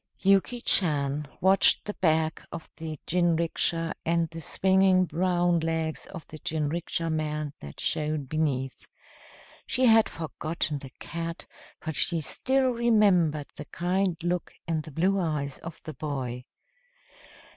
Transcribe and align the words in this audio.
Yuki 0.23 0.59
Chan 0.61 1.27
watched 1.41 1.85
the 1.85 1.93
back 1.93 2.43
of 2.51 2.67
the 2.77 2.97
jinrikisha 3.05 3.93
and 4.03 4.27
the 4.29 4.41
swinging 4.41 5.05
brown 5.05 5.59
legs 5.59 6.07
of 6.07 6.25
the 6.25 6.39
jinrikisha 6.39 7.07
man 7.07 7.53
that 7.59 7.79
showed 7.79 8.27
beneath. 8.27 8.87
She 9.67 9.85
had 9.85 10.09
forgotten 10.09 10.79
the 10.79 10.89
cat, 10.97 11.45
but 11.85 11.95
she 11.95 12.19
still 12.19 12.71
remembered 12.71 13.49
the 13.55 13.65
kind 13.65 14.17
look 14.23 14.51
in 14.67 14.81
the 14.81 14.91
blue 14.91 15.19
eyes 15.19 15.59
of 15.59 15.79
the 15.83 15.93
boy. 15.93 16.45